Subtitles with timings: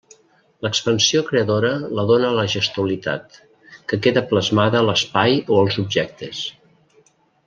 [0.67, 1.69] L'expansió creadora
[1.99, 3.37] la dóna la gestualitat,
[3.93, 6.41] que queda plasmada a l'espai o als objectes.